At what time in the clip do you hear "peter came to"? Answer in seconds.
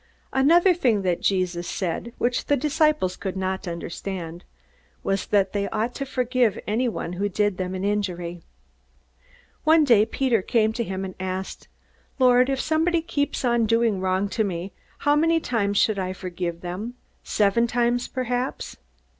10.07-10.83